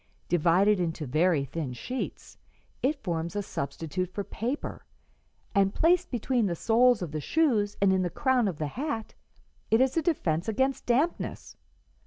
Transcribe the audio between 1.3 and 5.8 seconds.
thin sheets, it forms a substitute for paper, and